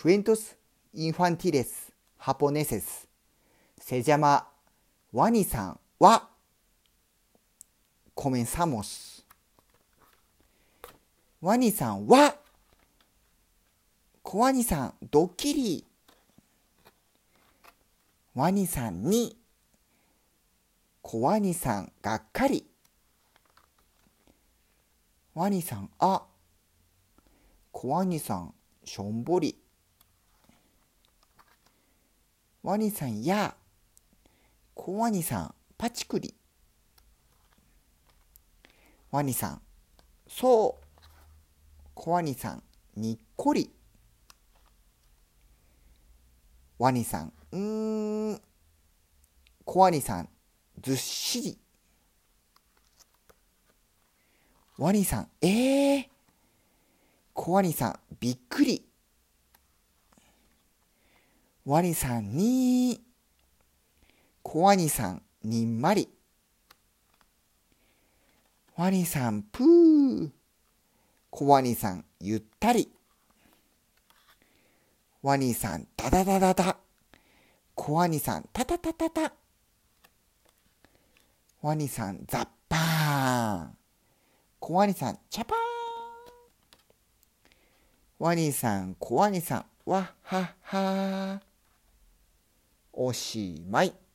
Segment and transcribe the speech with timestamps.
[0.00, 0.54] Cuentos
[0.94, 3.08] infantiles japoneses.
[3.80, 4.44] Se llama
[5.12, 6.28] ワニさんは
[8.14, 9.24] comenzamos
[11.40, 12.36] ワニさんは
[14.22, 15.84] 小ワニさんドッキリ
[18.36, 19.36] ワニさんに
[21.02, 22.64] 小ワニさんがっかり
[25.34, 26.22] ワニさんあ
[27.72, 28.54] 小ワニさん
[28.84, 29.58] しょんぼり
[32.68, 33.54] ワニさんや
[34.74, 36.34] 小ワニさんパチクリ。
[39.10, 39.62] ワニさん
[40.28, 40.84] そう。
[41.94, 42.62] 小ワニさん
[42.94, 43.70] にっこり。
[46.78, 48.40] ワニさんうーん。
[49.64, 50.28] 小ワニさん
[50.82, 51.58] ずっしり。
[54.76, 56.06] ワニさんえー、
[57.32, 58.87] 小ワニさんびっくり。
[61.68, 62.98] ワニさんに
[64.42, 66.08] 小ワニさんにんまり。
[68.74, 70.30] ワニさんプー。
[71.28, 72.90] 小ワニさんゆったり。
[75.22, 76.78] ワニさんダダダダダ。
[77.74, 79.34] 小ワニさんタタタタタ。
[81.60, 83.76] ワニさんザッパーン。
[84.58, 85.60] 小ワニさんチャパーン。
[88.20, 91.47] ワニさん小ワニさんわっはっは
[93.00, 94.07] おしまい。